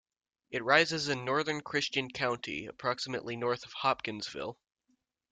It 0.49 0.63
rises 0.63 1.09
in 1.09 1.25
northern 1.25 1.61
Christian 1.61 2.09
County, 2.09 2.65
approximately 2.65 3.35
north 3.35 3.63
of 3.63 3.73
Hopkinsville. 3.83 4.57